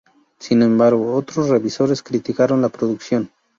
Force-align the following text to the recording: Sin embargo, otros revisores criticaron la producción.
Sin 0.39 0.63
embargo, 0.63 1.13
otros 1.13 1.49
revisores 1.49 2.01
criticaron 2.01 2.63
la 2.63 2.69
producción. 2.69 3.29